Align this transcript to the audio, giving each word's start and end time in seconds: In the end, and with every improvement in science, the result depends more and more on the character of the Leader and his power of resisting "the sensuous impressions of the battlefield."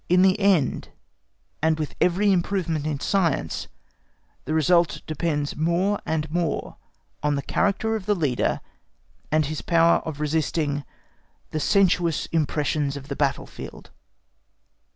In 0.09 0.23
the 0.23 0.39
end, 0.39 0.89
and 1.61 1.77
with 1.77 1.93
every 2.01 2.31
improvement 2.31 2.87
in 2.87 2.99
science, 2.99 3.67
the 4.45 4.53
result 4.55 5.03
depends 5.05 5.55
more 5.55 5.99
and 6.07 6.27
more 6.31 6.77
on 7.21 7.35
the 7.35 7.43
character 7.43 7.95
of 7.95 8.07
the 8.07 8.15
Leader 8.15 8.61
and 9.31 9.45
his 9.45 9.61
power 9.61 9.99
of 9.99 10.19
resisting 10.19 10.83
"the 11.51 11.59
sensuous 11.59 12.25
impressions 12.33 12.97
of 12.97 13.09
the 13.09 13.15
battlefield." 13.15 13.91